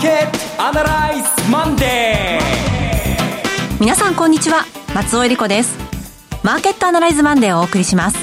[0.00, 3.80] ーケットアナライズマンデー。
[3.80, 4.64] 皆さんこんにちは。
[4.94, 5.76] 松尾恵理子です。
[6.42, 8.16] マーケットアナライズマンデーをお送りします。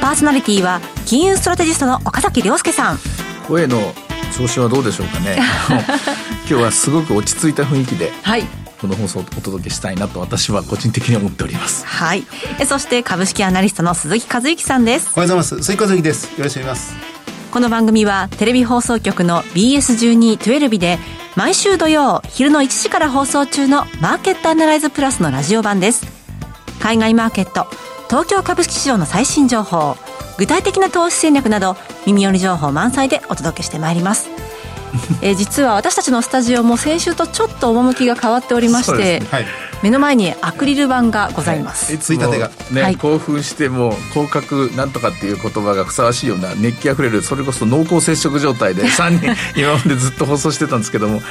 [0.00, 2.98] パーソナリティは金融ストラテジストの岡崎良介さん。
[3.48, 3.80] 声の
[4.36, 5.38] 調子はどうでしょうかね。
[6.48, 8.44] 今日はすごく落ち着いた雰囲気で、はい、
[8.80, 11.84] この放送をお届けしたいなと私は個人的に思っております。
[11.84, 12.24] はい。
[12.64, 15.10] そして株式アナリストの鈴木一之さんです。
[15.16, 15.64] おはようございます。
[15.64, 16.26] 鈴木一之です。
[16.38, 17.15] よろしくお願いします
[17.50, 20.98] この番組はテレビ放送局の BS1212 で
[21.36, 26.06] 毎週土曜昼の1時から放送中のマーケットアナライズプラスのラジオ版です。
[26.80, 27.66] 海外マーケット
[28.08, 29.96] 東京株式市場の最新情報
[30.38, 34.28] 具体的な投資戦略など耳寄り情報満載でお届けしてまいります。
[35.22, 39.26] え、実は私たちのスタジオも先週とちょっと趣が変わっておりまして、ね。
[39.30, 39.46] はい、
[39.86, 51.22] 目の前にアクリル板がございます、はい、ついたてが、ね、はい、興奮しても広角なんとかっていう言葉がふさわしいような熱気あふれるそれこそ濃厚接触状態で 3人今までずっと放送してたんですけども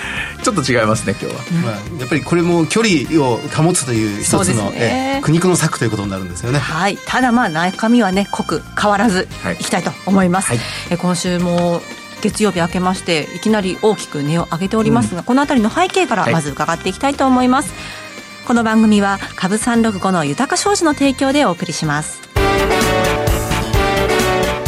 [0.41, 6.59] ちょっと違いますね今日は、まあ、やっぱりこれも距離を保つという一つの、ね、苦肉の策ということになるんですよね。
[6.59, 6.97] はい。
[7.05, 9.27] ただまあ中身はね濃く変わらず
[9.59, 9.63] い。
[9.63, 10.59] きたいと思います、はい、
[10.91, 11.81] え今週も
[12.21, 18.04] 月曜日明けましていきなり大きく値を上げておりますが、うん、この辺りの背景からまず伺っていきたいと思います、はい、
[18.45, 22.21] この番組は株365の豊か商事の提供でお送りします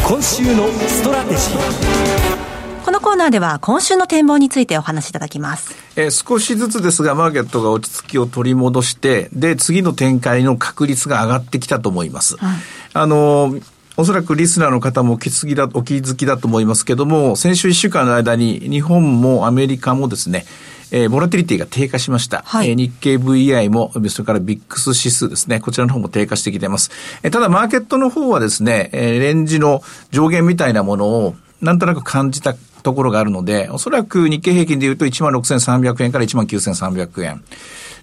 [0.08, 5.75] 今週のストラテジーこのコーナーでは今週の展望についてお話しいただきます。
[5.98, 12.38] えー、少しずつですが、マーケットが落ち着きを取り戻して、で、次の展開の確率が上がってきたと思います。
[12.38, 12.58] はい、
[12.94, 13.64] あのー
[13.99, 20.45] おそらくリスナーの方もお気づきだお気づきだと思いますけども、先週1週間の間に日本もアメリカもですね、
[20.91, 22.43] えー、ボラティリティが低下しました。
[22.45, 26.91] はい、えー、日経 VI も、それからビックス指数ですね、こちらの方も低下してきています。
[27.23, 29.81] えー、ただ、マーケットの方はですね、えー、レンジの
[30.11, 37.43] 上限みたいなものを、なんとなく感じたところがあるので、おそらく日経平均で言うと16,300円から19,300円。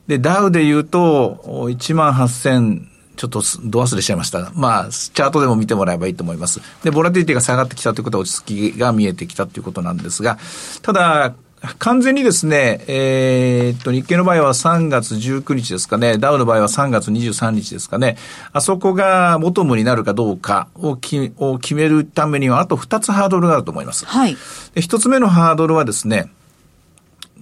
[0.09, 4.51] で、ダウで言うと、18,000ちょっとど忘れしちゃいました。
[4.55, 6.61] まあ、チャートでも見てもらえばいいと思います。
[6.83, 10.39] で、ボラティリティが下がってきたということは落ち着きが見えてきたということなんですが、
[10.83, 11.35] ただ、
[11.79, 18.19] 完全にですね、えー、っと、日経の場合は3月19日ですかね、ダウの場合は3月23日ですかね、
[18.53, 24.05] あそこがボトムになるかどうかをきを決めるためには、あと2つハードルがあると思います。
[24.05, 24.37] はい。
[24.75, 26.31] で1つ目のハードルはですね、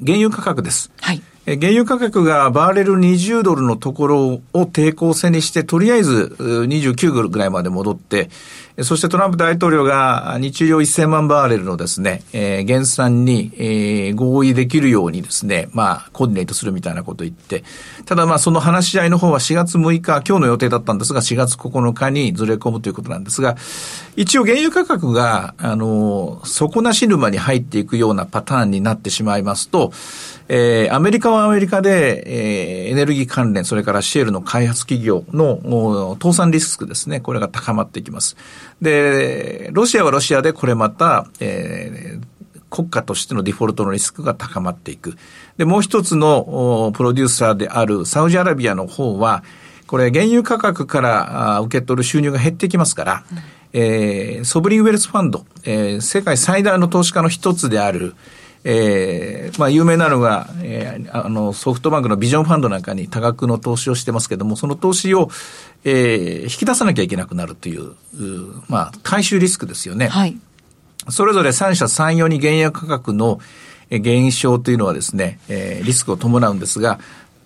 [0.04, 0.93] 原油価格です。
[1.00, 1.22] はい。
[1.44, 8.30] 原油価格がバーレル20ドルのところを抵抗線にして、とりあえず29ドルぐらいまで戻って、
[8.81, 17.65] そしてトランプ大統領が日量1000万バーレルのですね、えー、減産に、えー、合意できるようにですね、まあ、コーディネートするみたいなことを言って、
[18.06, 23.56] ただまあ、その話し合いの方は4月6日、今日の予定だったんですが、4月9日にずれ込むということなんですが、
[24.16, 29.93] 一応原油価格が、あの、底なし沼に入っていくようなパターンになってしまいますと、
[30.49, 38.37] えー、アメリカはアメリカで、えー、エネルギー関連、それからシェールの開発企業の倒産リスクですね、これが高まっていきます。
[38.82, 45.16] で、ロシアはロシアでこれまた、えー、国家としてのデフォルトのリスクが高まっていく。
[45.56, 49.44] で、もう一つのプロデューサーであるサウジアラビアの方は、
[49.87, 53.38] これ原油価格から受け取る収入が減ってきますから、うん、
[53.72, 58.16] えー、ソブリンウェルスファンド、えー、世界最大の投資家の一つである、
[58.64, 65.30] えー、まあ、有名なのが、えー、あの、ソフトバンクのビジョンファンドなんかに多額の投資をしてますけども、その投資を、
[65.84, 67.96] えー、引き出さなきゃいけなくなるという、う
[68.68, 70.08] まあ、回収リスクですよね。
[70.08, 70.36] はい。
[71.08, 73.40] それぞれ3社3様に原油価格の
[73.90, 77.00] 減少というのはですね、えー、リスクを伴うんですが、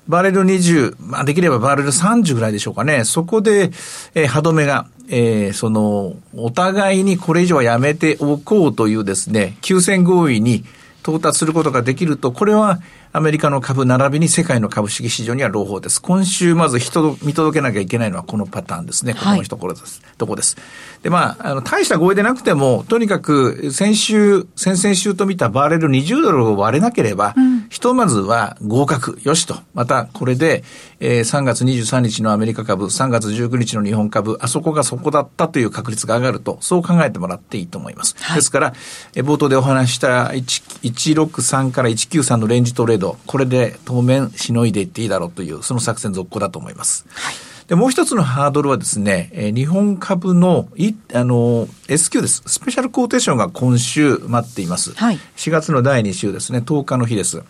[0.08, 3.04] バレル20、まあ、できればバレル30ぐらいでしょうかね。
[3.04, 3.72] そこで、
[4.14, 10.64] えー、歯止めが、えー、その、お互いにこれ以上はやめておこうというですね、休戦合意に
[11.06, 12.80] 到達することができると、これは
[13.12, 16.02] アメリカの株並びに世界の株式市場には朗報です。
[16.02, 19.14] 今週まず人見届けなきゃいけないのはこのパターンですね。
[19.14, 20.02] このところです。
[20.02, 20.56] はい、とこです。
[21.04, 29.58] で、まあ、あの、大した合意でなくても、とにかく先週、先々週と見たバーレル20ドルを割れなければ、うん、ひとまずは合格、よしと。
[29.74, 30.64] また、これで、
[30.98, 38.16] えー、3月23日のアメリカ株、3月19日の日本株、あそこがそこだったという確率が上がると、そう考えてもらっていいと思います。
[38.18, 38.72] はい、ですから、
[39.14, 47.04] え冒頭でお話した163から193のレンジトレード、ド、これで当面しのいでいっていいだろうという、その作戦続行だと思います。
[47.10, 47.34] はい
[47.66, 52.44] で、もう一つのハードルはですね、え日本株の、い、あの、S q です。
[52.46, 54.94] スペシャルコーテーションが今週待っています。
[54.94, 55.18] はい。
[55.36, 57.42] 4月の第2週ですね、10日の日です。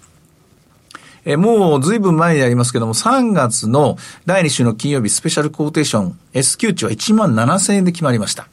[1.27, 8.47] えもうずいぶん前になりますけども、3月の第2週の金曜日スペシャルコーテーション S q 値は1万7000円で決まりました。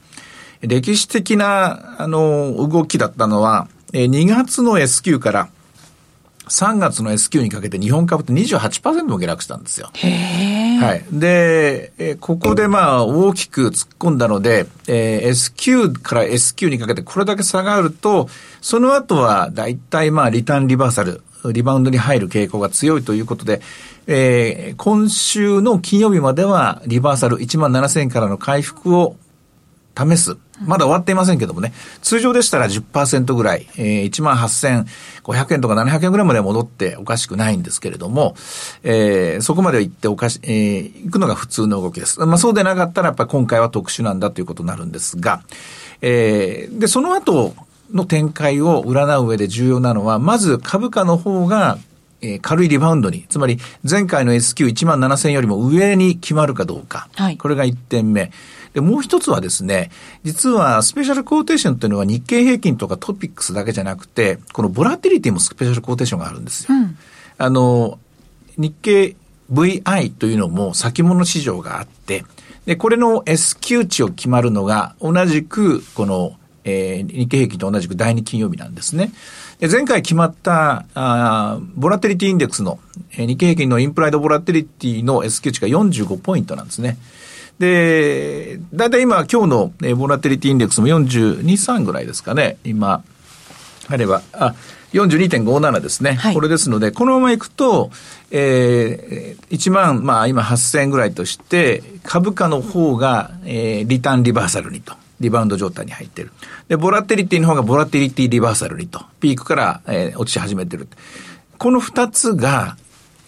[0.60, 5.48] 歴史的な、あの、動きだったのは、え2月の S q から
[6.48, 9.90] 3月の S q にかけて日本株って28%も下落したんですよ。
[9.94, 11.04] へはい。
[11.12, 18.28] で、えここでまあ大きく突っ込んだので、えー、S q から S q にかけてこれだけ下がると、
[18.60, 23.60] その後は大体まあリターンリバーサル、リバウンドに入る傾向が強いということで、
[24.06, 29.16] えー、今週の金曜日まではリバーサル1万7000円からの回復を
[29.96, 30.36] 試す。
[30.60, 31.72] まだ終わっていませんけどもね。
[32.00, 38.36] 通常でしたら10%ぐらい、えー、18,500円とか700円ぐらいまで戻っておかしくないんですけれども、
[38.82, 42.20] えー、そこまで行っておかし、えー、行くのが普通の動きです。
[42.20, 45.42] まあそうでなかったらやっぱり今回は特殊なんだということになるんですが、
[46.02, 47.54] えー、で、その後
[47.92, 51.78] の展開を占う上で重要なのは、まず株価の方が
[52.24, 53.58] えー、軽いリバウンドに、つまり
[53.88, 57.08] 前回の S q1 万7000よりも上に決まるかどうか。
[57.14, 58.32] はい、これが1点目。
[58.72, 59.90] で、もう一つはですね、
[60.24, 66.76] 実はスペシャルコーテーションというのは日経平均とかトピックスだけじゃなくて、このボラティリティもスペシャルコーテーションがあるんですよ。
[66.76, 66.96] うん、
[67.38, 67.98] あの、
[68.56, 69.16] 日経
[69.52, 72.24] VI というのも先物市場があって、
[72.64, 76.32] で、これの S q 値を決まるのが同じくこの、
[76.64, 79.12] えー、日経平均と同じく第2金曜日なんですね。
[79.60, 82.80] で前回決まったあボラテリティインデックスの、
[83.12, 86.98] えー、日経平均のインプライドボラテリティの S q 値が45ポイントなんですね。
[87.58, 92.56] で、だいたい今、今日の、えボラテリティインデックスも42、3ぐらいですかね。
[92.64, 93.04] 今、
[93.88, 94.54] あれば、あ、
[94.92, 96.14] 42.57ですね。
[96.14, 97.90] はい、これですので、このままいくと、
[98.30, 104.94] えー、1万、まあ今8000円ぐらいとして、株価の方が、えー、リターンリバーサルにと。
[105.24, 106.30] リバウンド状態に入ってる。
[106.68, 109.04] で、ボラテリティの方がボラテリティリバーサルにと。
[109.20, 110.88] ピークから、えー、落ち始めてる。
[111.58, 112.76] この二つが、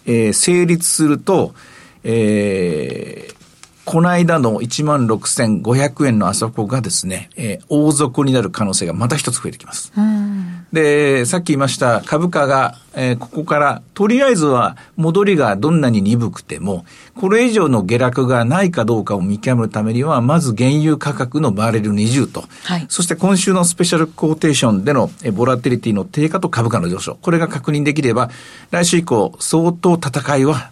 [0.05, 1.53] えー、成立すると、
[2.03, 3.36] えー、
[3.87, 9.93] この間の16,500円のあそこがですね、えー、大底になる可能性がまた一つ増えてきます。
[10.73, 16.85] で、さっき言いました株価が、えー、ここから、とりあえずは戻りがどんなに鈍くても、
[17.15, 28.31] これ以上の下落がないかどうかを見極めるためには、まず原油価格のバーレル20と、はい、そして今週のスペシャルコーテーションでのボラテリティの低下と株価の上昇、これが確認できれば、
[28.69, 30.71] 来週以降、相当戦いは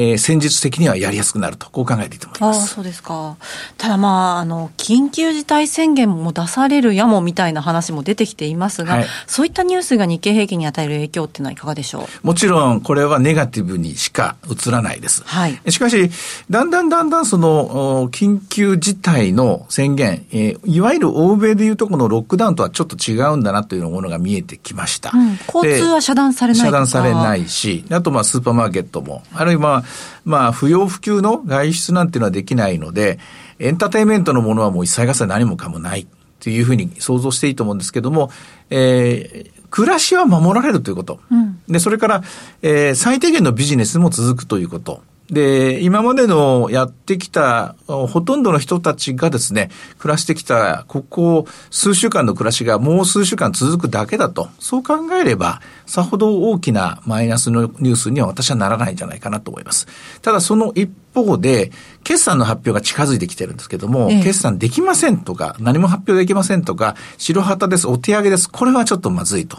[0.00, 2.64] えー、戦術的にはやりやすくなると、こう考えていいと思います。
[2.64, 3.36] あそうですか。
[3.76, 12.26] ただまあ、あの、緊急事態宣言も出されるやもみたいな話も出てきていますが、はい、そういったニュースが日経平均に与える影響っていうのはいかがでしょう？
[12.26, 15.24] もちろん、これはネガティブにしか映らないです。
[15.24, 15.60] はい。
[15.68, 16.10] しかし、
[16.48, 25.10] だんだんだんだんその、緊急事態の宣言、えー、いわゆる欧米でいうとこのロックダウンとはちょっと違うんだなというものが見えてきました。
[25.12, 29.84] うん、交通は遮断されない遮断されないし、あとまあスーパーマーケットも、あるいは
[30.24, 33.18] まあ、不要不急の外出なんていうのはできないので、
[33.58, 36.06] エンターテインメントのものはもう一切合切何もかもない
[36.40, 38.30] というふうに想像していいと思うんですけども、
[38.70, 41.20] えー、暮らしは守られるということ。
[41.30, 42.22] うん、で、それから、
[42.62, 45.02] えー、最低限のビジネスも続くということ。
[45.30, 59.86] で、今までのやってきたほとんどの人たちがですね、暮らしてきたここ数週間の暮らしがもう数週間続くだけだと、そう考えれば、さほど大きなマイナスのニュースには私はならないんじゃないかなと思います。
[60.22, 61.72] ただその一方で、
[62.08, 68.48] 決算の発表が近づいてきてるんですけども、ええ、決算できませんとか、何も発表できませんとか、白旗です、お手上げです。
[68.48, 69.58] これはちょっとまずいと。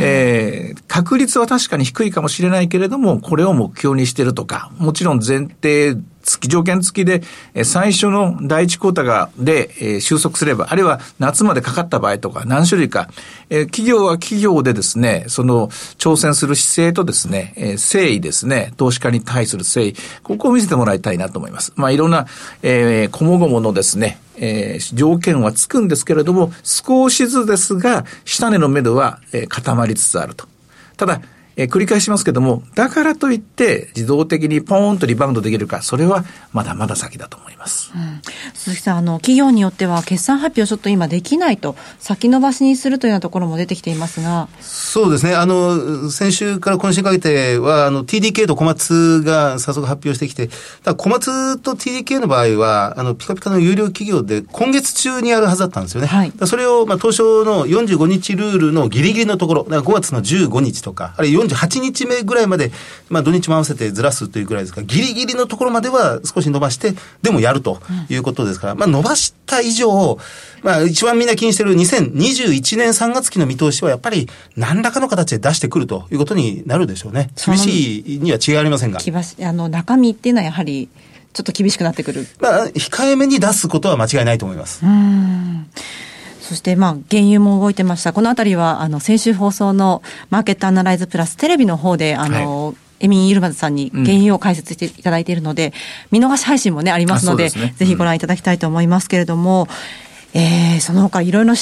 [0.00, 5.96] えー、確率は確かに低いかもしれないけれども、これを目標にしてるとか、もちろん前提
[6.26, 7.22] 付き、条件付きで、
[7.64, 13.08] 最初の第一クォーターが、で、え収束すれば、あるいは夏までかかった場合とか、何種類か、
[13.48, 15.68] え企業は企業でですね、その、
[15.98, 21.72] 挑戦する姿勢とですね、え誠意ですね、投資家に対する誠意、ここを見せてもらいたいなと思います。
[21.76, 22.26] まあ、いろんな、
[22.62, 30.46] えー、こもごものですね、えー、条件はつくんですけれども、少しずつですが、下値の目処は、えー、固まりつつあると。
[30.96, 31.20] ただ、
[31.56, 37.92] えー、繰り返しますけども、だからといって自動的にポーンとリバウンドできるか、それはまだまだ先だと思います。
[37.94, 38.20] うん、
[38.54, 44.48] 鈴木さん、あの、企業によっては決算発表ちょっと今できないと、先延ばしにするというようなところも出てきていますが。
[44.60, 45.34] そうですね。
[45.34, 50.50] あの、先週から今週にかけては、あの、TDK と小松が早速発表してきて、
[50.84, 56.06] だ小松と TDK の場合は、あの、ピカピカの有料企業で今月中にやるはずだったんですよね。
[56.06, 62.70] はい、それを、まあ、当初の45日ルールのギリギリのところ、だから5月の15日とか、あるいは48日目ぐらいまで、
[63.08, 70.18] まあ土日も合わせてずらすというぐらいですから、ギリギリのところまでは少し伸ばして、でもやるということですから、まあ伸ばした以上、
[70.62, 77.30] まあ一番みんな気にしてる2021年3月期の見通しはやっぱり何らかの形で出してくるということになるでしょうね。
[77.44, 78.98] 厳しいには違いありませんが。
[78.98, 80.88] あの中身っていうのはやはり、
[81.32, 82.26] ちょっと厳しくなってくる。
[82.40, 84.84] まあ、控えめに出すことは間違いないと思います。
[84.84, 85.66] うん
[86.46, 88.12] そして、まあ、原油も動いてました。
[88.12, 92.76] このあたりは、あの、先週放送のマーケットアナライズプラステレビの方で、あの、はい。
[92.98, 95.74] エミン・イルマズさんに原油を解説していただいているので、
[96.10, 99.68] うん、見逃し配信もね、ありますので、でね、ぜひご覧いただきたいと思いますけれども、
[100.34, 101.52] うん、えー、その他いろいろ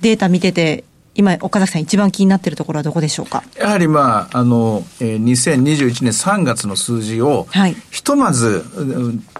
[0.00, 3.42] データ見てて、今、岡崎さん、一番気になっているところはどこでしょうか？
[3.58, 8.64] やはり、まあ、あの、えー、2021年3月の数字を、はい、ひとまず、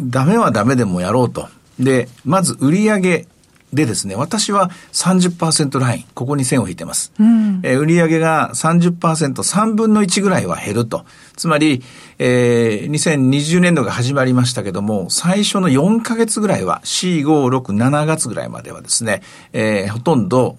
[0.02, 1.48] ダメはダメでもやろうと。
[1.78, 3.26] で、まず売上
[3.72, 7.12] でですね、私は30%ライン、ここに線を引いてます。
[7.18, 11.04] うん、えー、売上が30%、3分の1ぐらいは減ると。
[11.36, 11.82] つまり、
[12.18, 19.22] えー、2020年度が始まりましたけども、最初の4ヶ月ぐらいは、4、5、6、7月ぐらいまではですね、
[19.52, 20.56] えー、ほとんど、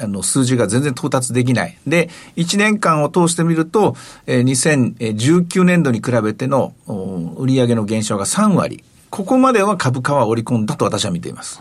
[0.00, 1.76] あの、数字が全然到達できない。
[1.86, 6.74] で、1年間を通してみると、えー、2019年度に比べての
[7.36, 8.84] 売上の減少が3割。
[9.14, 11.60] ここまでは株価は織り込んだと私は見ています。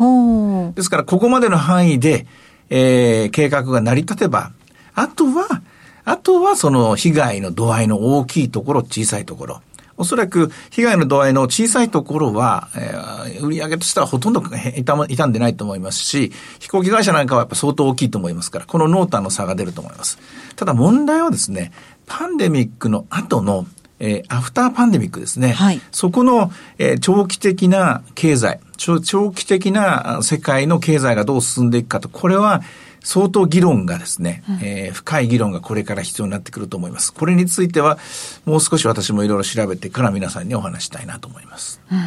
[0.73, 2.25] ですから、ここまでの範囲で、
[2.71, 4.51] えー、計画が成り立てば、
[4.95, 5.61] あとは、
[6.03, 9.61] あとはその被害の度合いの大きいところ、小さいところ。
[9.97, 20.17] おそらく被害の度合いの小さいところは、えー、売上としてはほとんど傷んでないと思いますし、飛行機会社なんかはやっぱ相当大きいと思いますから、この濃淡の差が出ると思います。
[20.55, 21.71] ただ問題はですね、
[22.07, 23.67] パンデミックの後の
[24.05, 25.53] えー、アフターパンデミックですね。
[25.53, 32.61] はい、そこの、えー、長期的な経済長、長期的な世界の経済がどう進んでいくかと、これは
[33.03, 37.13] 相当議論がですね、うん、えー、深い議論がこれから必要になってくると思います。
[37.13, 37.99] これについては、
[38.45, 41.81] もう少し私もいろいろ調べてから皆さんにお話したいなと思います。
[41.91, 41.99] うん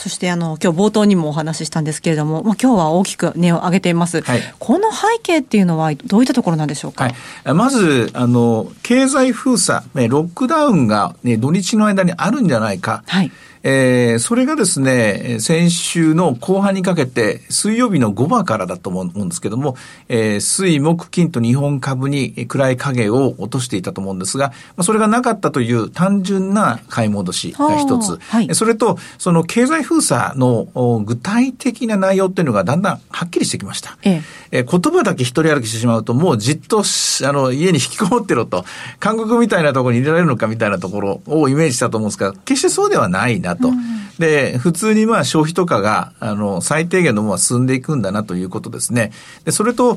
[0.00, 13.04] そしてあの今日冒頭にもお話ししたんですけれども、まあ、今日は大きく値を上げています、はい、この背景っていうのは、どういったところなんでしょうか、はい、まずあの、経済封鎖、ロックダウンが、ね、土日の間にあるんじゃないか。
[13.06, 13.30] はい
[13.62, 19.76] えー、それがですね、先週の後半にかけて、水曜日の5番からだと思うんですけども、
[20.08, 28.18] えー、水、木、金と日本株に暗い影を落としていたと思うんですが、まあ、それがなかったという単純な買い戻しが一つ。
[28.28, 33.98] はい、それと、その経済封鎖の具体的な内容っていうのがだんだんはっきりしてきました。
[34.02, 38.64] ええー、言葉だけ一人歩きしてしまうと、もうじっとあの家に引きこもってろと、
[38.98, 43.49] 韓国みたいなところに入れられるのかみたいなところをイメージしたと思うんですが、決してそうではないな。
[43.54, 43.70] なと。
[44.18, 49.12] で、普通にまあ消費とかが、あの、最低限のものは進んでいくんだなということですね。
[49.44, 49.96] で、それと、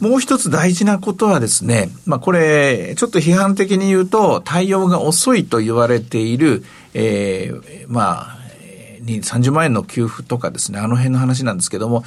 [0.00, 8.38] もう一つ大事なことはですね、まあこれ、ちょっと批判的に言うと、対応が遅いと言われている、えー、まあ、
[9.00, 12.04] に30万円の給付とかですね、あの辺の話なんですけども、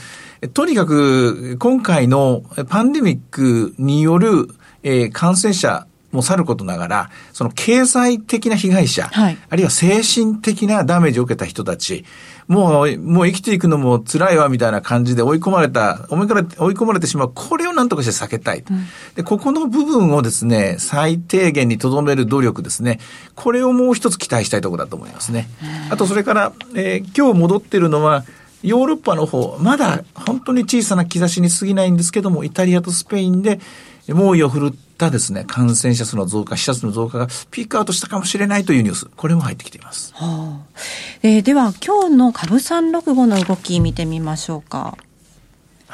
[0.54, 4.50] とにかく今回のパンデミックによる、
[4.84, 12.06] えー、感染者もさることながら、その経済的な被害者、はい、あるいは精神的なダメージを受けた人たち、
[12.48, 16.26] もう、もう生きていくのも辛いわみたいな感じで追い込まれた、追い
[16.76, 18.64] 込まれてしまう、これを何とかして避けたい。
[18.70, 23.00] うん、で、ここの部分をですね、最低限に留める努力ですね、
[23.36, 25.50] これをもう一つ期待したいところだと思いますね。
[25.90, 28.24] あと、それから、えー、今日戻ってるのは、
[28.66, 33.60] ヨーロッパの方、まだ本当に小さな兆しに過ぎないんですけども、イタリアとスペインで
[34.08, 40.14] 猛威を振るったですね、感染者数の増加、死者数の増加がピークアウトしたかもしれないというニュース、これも入ってきています。
[40.16, 40.80] はあ
[41.24, 44.98] えー、では、今日の株三六五の動き見てみましょうか。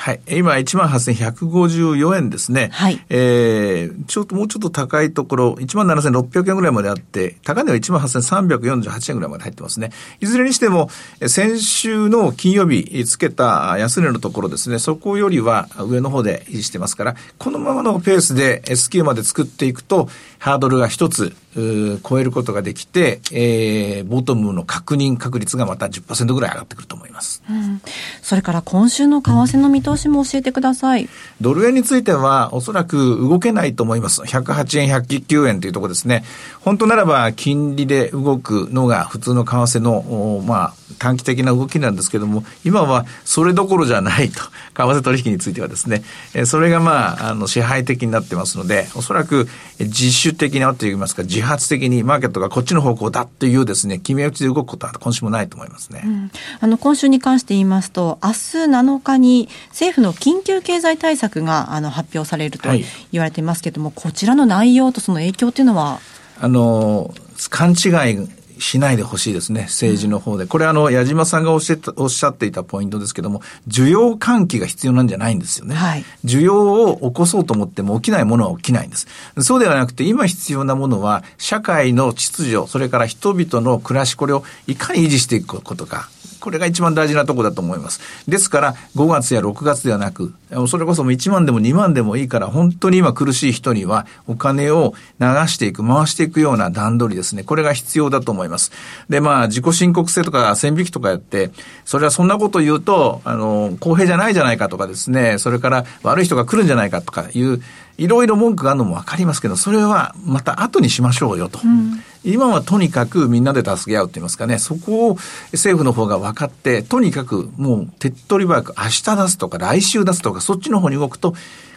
[0.02, 0.22] はい。
[0.32, 2.70] 今、18,154円ですね。
[2.74, 3.00] はい。
[3.10, 9.92] えー、ちょっと、もうちょっと高いところ、17,600円ぐらいまであって、高値は18,348円ぐらいまで入ってますね。
[10.20, 10.90] いずれにしても、
[11.28, 20.10] 先週の金曜日つけた安値のところですね、そこよりは上の方で維持してますから、このままのペースで S q まで作っていくと、
[20.42, 27.44] ハードルが一つ、超えることができて、えー、ボトムの確認確率がまた10%ぐらい上がってくると思います。
[27.48, 27.80] うん、
[28.24, 31.08] それから今週の為替の見通しも教えてください。
[31.42, 34.22] ドル円については、おそらく動けないと思います。
[34.22, 36.24] 108円、109円というところですね。
[36.62, 44.42] 本当ならば、金利で動くのが普通の為替の、まあ、短期的な動きなんですけども、今はそれどころじゃないと。
[44.74, 46.04] 為替取引についてはですね。
[46.46, 56.02] それがまあ、あの、支配的になってますので、おそらく自主的なといいますか、自発的にマーケットがこっちの方向だっていうですね、決め打ちで動くことは今週もないと思いますね。
[56.06, 62.70] うん、あの、今週に関して言いますと、明日7日に政府の緊急経済対策があの発表されると
[63.12, 66.00] 言われていますけれども、はい、こちらの内容とその影響というのは？
[66.40, 67.14] あの、
[67.50, 68.28] 勘違い
[68.62, 70.46] しないでほしいですね、政治の方で。
[70.46, 75.76] これあの、矢島さんがおっしゃおっしゃっていたポイントですけども、需要喚起が必要なんじゃないんですよね。
[75.76, 79.08] はい、需要を起こそうと思っても起きないものは起きないんです。
[79.40, 86.10] そうではなくて、今必要なものは、社会の秩序、それから人々の暮らし、これをいかに維持していくことか。
[86.42, 88.02] これが一番大事なとこだと思います。
[88.28, 90.34] ですから、5月や6月ではなく、
[90.68, 97.44] それこそ1万でも2万でもいいから、本当に今苦しい人には、お金を流していく、回していくような段取りですね。
[97.44, 98.72] これが必要だと思います。
[99.10, 101.52] で、まあ、自己申告制とか線引きとかやって、
[101.86, 107.62] それはそんなこと言うと、あの、公平じゃないじゃないかとかですね、それから悪い人が来るんじゃないかとかいう、
[107.98, 111.60] いろいろ文句があるのもわかりますけど、それはまた後にしましょうよと。
[111.64, 115.18] うん、今はとにかくみんなで助け合うって言いますかね、そこを
[115.54, 121.34] 政府の方が分かって、とにかくもう手っ取り早く明日出すとか来週出すとか、そっちの方に動くと、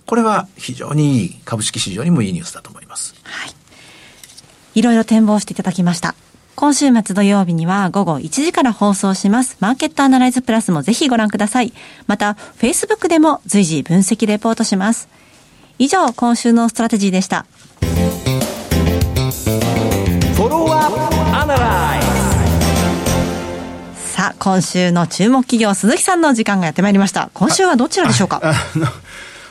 [0.06, 3.14] これは非常にいい、株式市場にもいいニュースだと思います。
[3.22, 3.54] はい。
[4.74, 6.14] いろいろ展望していただきました。
[6.56, 9.56] 今週末土曜日には午後1時から放送します。
[9.60, 11.72] マーケットアナライズプラスもぜひご覧ください。
[12.06, 15.08] また、Facebook でも随時分析レポートします。
[15.78, 17.46] 以上、今週のストラテジーでした。
[23.96, 27.30] さあ、今週の注目企業、鈴木さんの時間がやってまいりました。
[27.34, 28.40] 今週はどちらでしょうか？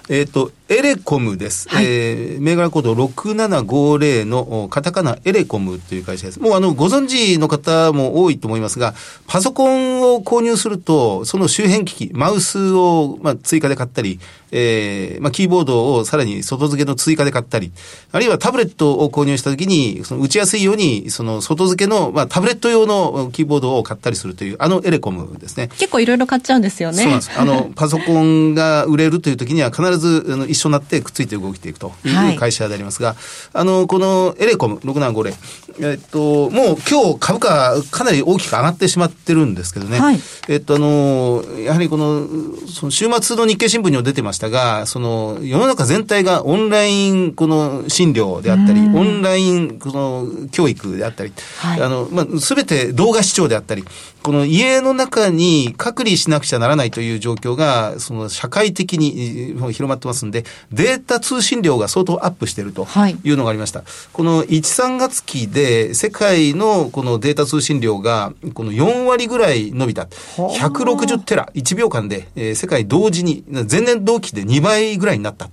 [0.09, 1.69] えっ、ー、と、エレコムです。
[1.69, 6.39] はい、えー、銘柄コード6750のカタカナエレコムという会社です。
[6.39, 8.95] もうあの、ご存知の方も多いと思いますが、
[9.27, 14.19] パソコンを購入すると、その周辺機器、マウスを、まあ、追加で買ったり、
[14.51, 17.71] えー、まあ、キーボードをさらに外付けの追加で買ったり、
[18.11, 25.69] あるいはタブレットを購入したときに、その打ちやすいように、その外付けの、まあ、タブレット用のキーボードを買ったりするという、あのエレコムですね。
[25.77, 26.97] 結構いろいろ買っちゃうんですよね。
[26.97, 27.31] そうなんです。
[27.35, 33.17] あの、パソコンが売れるというときには必ずあの一緒になってくっついて動いていくという会社でありますが、はい、
[33.53, 35.35] あの、このエレコム6750、
[35.79, 39.99] えっと、もう今日株価かなり大きく上がってしまってるんですけどね。
[39.99, 42.27] はい、えっと、あの、やはりこの、
[42.67, 53.83] その週末の日経新聞にも出てましたが、その、世の中全体がオンライン、この診療であったり、オンライン、この教育であったり、はい、あの、まあ、すべて動画視聴であったり、
[54.21, 62.87] この家の中に隔離しなくちゃならないという状況が、その社会的に広まってますんで、データ通信量が相当アップしていると
[63.23, 63.79] いうのがありました。
[63.79, 65.62] はい、この1、3月期で
[65.93, 70.03] 世界のこのデータ通信量がこの4割ぐらい伸びた。
[70.03, 75.49] 160テラ、1秒間で、えー、世界同時に、前年同期で2倍ぐらいになった。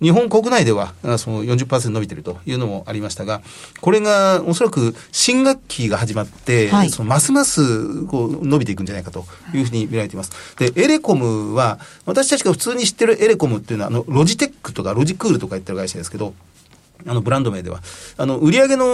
[0.00, 3.42] 日本国内ではその40%伸びてるというのもありましたが、
[3.80, 10.56] これがおそらく新学期が始まって、はい、そのますますこう伸びていくんじゃないかというふうに見られています。
[10.56, 16.34] で、エレコムは、私たちが普通に知ってるエレコムっていうのは、あの、ロジテックとかロジクールとか言ってる会社ですけど、
[17.06, 17.80] あの、ブランド名では。
[18.16, 18.84] あの、売上の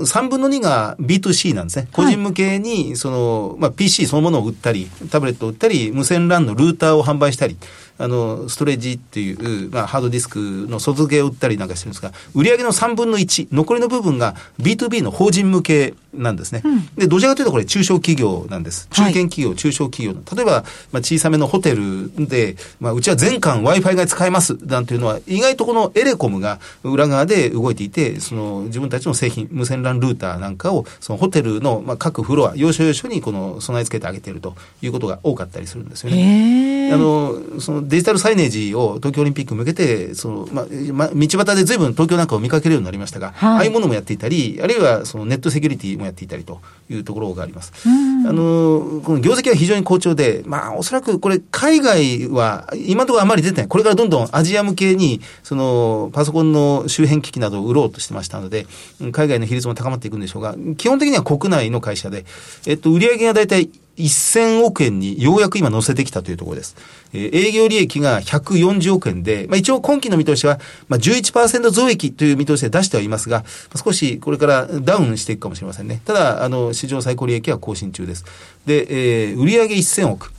[0.00, 1.88] 3分の2が B2C なんですね。
[1.92, 7.56] 個人向けに、その、まあ、PC そのものを売ったり、タブレットを売ったり、無線 LAN のルーターを販売したり、
[7.96, 16.62] あの、ストレージっていう、まあ、ハードディスクの外付けを売ったりなんかしてるんですが、売上の3分の1、残りの部分が B2B の法人向けなんですね。
[16.64, 18.88] うん、で、どちらかというとこれ中小企業なんです。
[18.90, 20.20] 中堅企業、はい、中小企業。
[20.34, 36.90] 例えば、まあ、小さめのホテルで、まあ、うちは全館 Wi-Fi が使えますなんていうのは、意外とこのエレコムが裏側で動いていて、その自分たちの製品、無線 LAN ルーターなんかを、そのホテルの、まあ、各フロア、要所要所にこの備え付けてあげているということが多かったりするんですよね。
[36.92, 47.72] あの、そのデジタルサイネージを東京オリンピック向けて、その、まあ、まあ、道端で随分東京なんかを見かけるようになりましたが、はい、ああいうものもやっていたり、あるいはそのネットセキュリティもやっていたりというところがあります。
[47.86, 53.68] あの、この業績は非常に好調で、まあ、おそらくこれ海外は今のところあまり出てない。
[53.68, 58.66] これからどんどんアジア向けに、その、パソコンの周辺機器などを売ろうとしてましたので、
[59.12, 62.24] 海外の比率も高まっていくんでしょうが、基本的には国内の会社で、
[62.66, 66.76] えっと、売上が大体1000億円にようやく今乗せてきたというところです。
[67.12, 73.44] えー、営業利益が140億円で、まあ、一応今期の見通しは、まあ11%増益という見通しで出してはいますが、
[73.82, 76.00] 少しこれからダウンしていくかもしれませんね。
[76.04, 78.24] ただ、あの、市場最高利益は更新中です。
[78.66, 80.32] で、えー、売上1000億。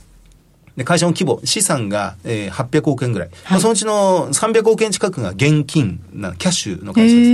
[0.76, 3.28] で、会社の規模、資産が、えー、800億円ぐらい。
[3.28, 7.30] はい、まあ、そのうちの300億円近くが現金な、キャッシュの会社です。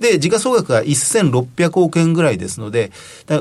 [0.00, 2.90] で、時価総額が1600億円ぐらいですので、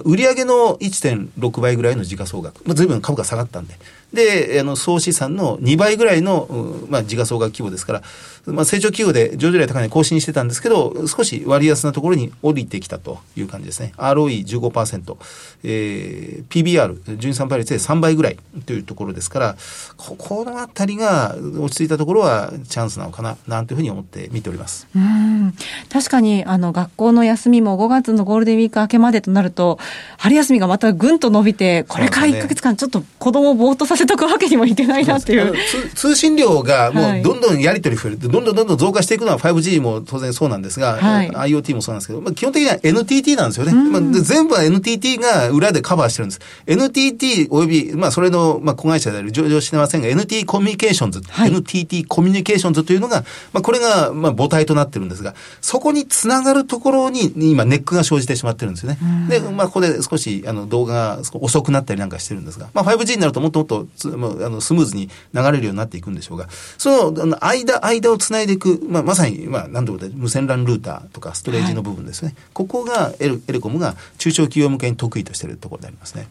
[0.06, 2.64] 売上の1.6倍ぐらいの時価総額。
[2.66, 3.76] まあ、随分株価下がったんで。
[4.14, 6.48] で、あの、総資産の2倍ぐらいの、
[6.90, 8.04] まあ、時価総額規模ですから、
[8.48, 13.94] まあ、成長企業で上場来高値更新してたんですけど、少し割安なところに降りてきたという感じですね。
[13.98, 15.18] ROE15%、
[15.64, 19.56] えー、PBR、純産倍率で3倍ぐらいというところですから、
[19.98, 24.88] ここのあたりが落ち着いたところはチャンスなのかな、なんていうふうに思って見ております。
[24.96, 25.54] うん。
[25.90, 29.78] 確かにに、あの、学校の休みも5月のゴールデンウィーク明けまでとなると、
[30.18, 35.54] 春休みがまたぐんと伸びて、これから1か月間ちょっと子供をぼーっとさせとくわけにもいけないなっていう。
[35.94, 43.74] 通信量がもうどんどんやり取り増える、どんどんどんどん増加していくのは 5G も当然そうなんですが、はい、IoT もそうなんですけど、まあ、基本的には NTT なんですよね。
[43.74, 46.42] まあ、全部は NTT が裏でカバーしてるんです。
[46.66, 58.98] NTT および、まあ、それの、まあ、子会社である上場してませんが、NTT コミュニケーションズ、はい、NTT コミュニケーションズというのが、まあ、これが、まあ、母体となってるんですが、そこにつながるところに、今、ネックが生じてしまってるんですよね。
[59.30, 72.30] で、まあ、ここで少し、あの、動画が遅くなったりなんかしてるんですが、まあ、5G になるともっともっとあ、あのスムーズに流れるようになっていくんでしょうが、その間、間をつないでいく、まあ、まさに、まあ、何度も無線 LAN ルーターとかストレージの部分ですね。
[72.30, 76.28] はい、ここがエレエレコムが中小企業向けに得意としているところでありますね。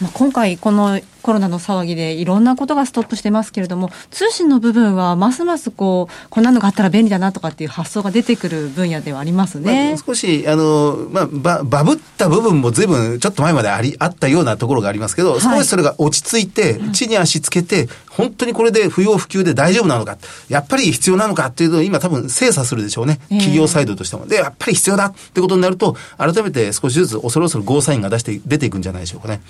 [0.00, 9.90] まあ、今回、このコロナの騒ぎでいろんなことがストップしてますけれども、通信の部分はますますこう、こんなのがあったら便利だなとかっていう発想が出てくる分野ではありますね。
[9.90, 20.18] まあ、少し、あの、まあ、ば、バブった部分も随分ちょっと前まであり、あったようなところがありますけど、はい、少しそれが落ち着いて、地に足つけて、本当にこれで不要不急で大丈夫なのか、
[20.48, 23.20] やっぱり必要なのかっていうのを今多分精査するでしょうね。
[23.30, 24.26] 企業サイドとしても。
[24.26, 29.40] で、やっぱり必要だってことになると、改めて少しずつ恐る恐るゴーサインが出して、出ていくんじゃないでしょうかね。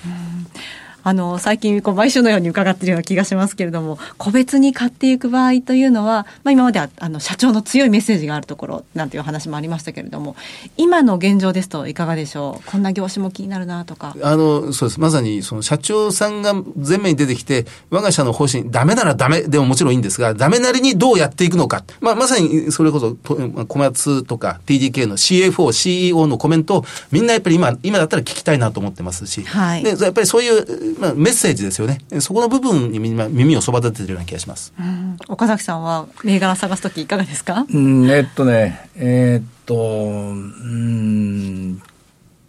[1.02, 10.36] あの、最近、こう、毎週のように伺っているような気がしますけれども、個別に買っていく場合というのは、まあ、今までは、あの、社長の強いメッセージがあるところ、なんていう話もありましたけれども、
[10.76, 12.70] 今の現状ですといかがでしょう？
[12.70, 14.14] こんな業種も気になるなとか。
[14.22, 15.00] あの、そうです。
[15.00, 21.84] まさに、その、社長さんが前面に出てきて、我が社の方針、ダメならダメでももちろんいいんですが、ダメなりにどうやっていくのか。
[22.00, 23.16] まあ、まさに、それこそ、
[23.66, 29.82] 小松とか TDK の CFO、CEO のコメントみんなやっぱり今、今だったら聞きたいなと思ってますし、はい。
[29.84, 31.98] で、やっぱりそういう、まあ、メッセージですよね。
[32.20, 34.72] そこの部分に耳をそば立ててるような気がします。
[35.28, 37.66] 岡崎さんは銘柄探すときいかがですか？
[37.72, 41.82] うん、えっとね、えー、っと、うん、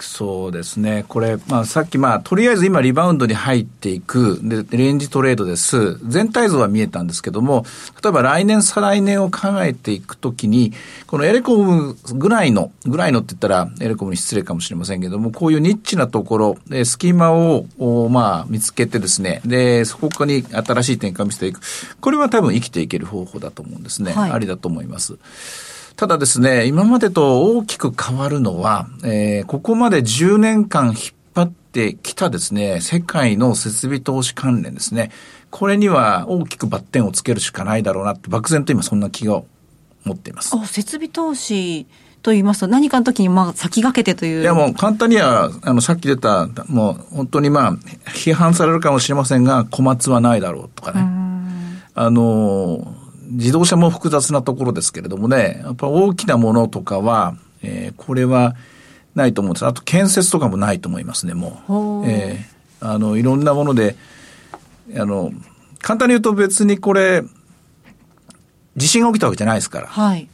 [0.04, 1.06] そうですね。
[1.08, 5.98] これ、まあさっきまあ、とりあえず今リバウンドに入っていく、で、レンジトレードです。
[6.08, 7.66] 全体像は見えたんですけども、
[8.04, 10.74] 例えば来年、再来年を考えていくときに、
[11.08, 21.62] このエレコムぐらいの、ぐらいのって言ったらエレコムに失礼かもしれませんけども、こういうニッチなところ、で隙間を、まあ、見つけてですね、で、そこに新しい展開を見せていく。
[22.00, 24.14] これは多分生きていける方法だと思うんですね。
[24.14, 25.18] はい、ありだと思います。
[25.96, 30.96] ただですね、今までと大きく変わるのは、えー、ここまで10年間引っ
[31.34, 35.12] 張ってきたですね、世界の設備投資関連ですね。
[35.50, 39.44] これには大きくバッテンをつけるしかないだろうなって、漠然と今そんな気が
[40.06, 40.56] 持っています。
[40.56, 41.86] あ、設備投資
[42.22, 44.42] と言いますと、何かの時にまあ先駆けてという。
[44.42, 47.74] いやもう簡単には、あの、さっき出た、もう本当にまあ、
[48.08, 51.06] 批判されるかもしれませんが、小松はないだろうとかね。
[51.94, 52.96] あの、
[53.32, 58.56] 自動車も複雑なところですけれどもね、やっぱ大きなものとかは、えー、これは
[59.16, 59.66] ないと思うんです。
[59.66, 62.10] あと建設とかもないと思いますね、もう。
[62.10, 63.96] えー、あの、いろんなもので、
[64.98, 65.32] あの、
[65.80, 67.24] 簡単に言うと別にこれ、
[68.76, 69.88] 地震が起きたわけじゃないですから。
[69.88, 70.28] はい。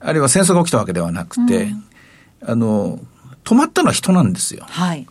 [0.00, 2.98] あるいは戦争が起きたわけではなくて、うん、あの、
[3.44, 4.64] 止まったのは人なんですよ。
[4.68, 5.06] はい。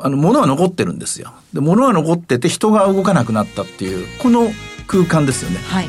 [0.00, 1.32] あの、物は残ってるんですよ。
[1.52, 4.48] で、物は残ってて人が動かなくなったっていう、この
[4.86, 5.58] 空間ですよね。
[5.66, 5.88] はい。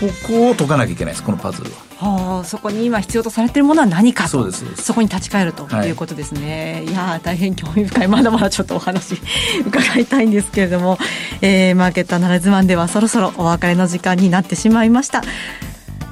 [0.00, 1.76] ここを解かなきゃいけないですこのパズルは。
[1.98, 5.90] はあ、そこに今必要とされているものは何かそうですそこに立ち返るとい。
[5.90, 8.08] うことですね、はい、いや大変興味深い。
[8.08, 9.20] まだまだちょっとお話
[9.66, 10.98] 伺いたいんですけれども、
[11.42, 15.22] えー、マーケットアナライズマンではそろそろお別れの時間になってしまいました。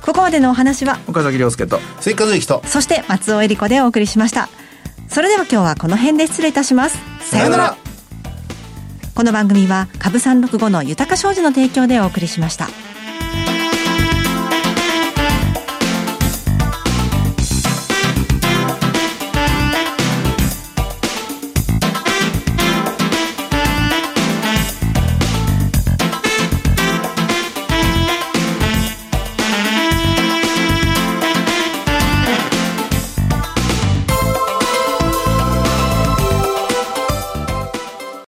[0.02, 2.62] ここまでのお話は岡崎亮介と追加随と。
[2.66, 4.50] そして松尾恵里子でお送りしました。
[5.08, 6.98] それでは今日はこの辺で失礼いたします。
[7.20, 7.76] さようなら。
[9.14, 12.68] この番組は株三六五の豊か商事の提供でお送りしました。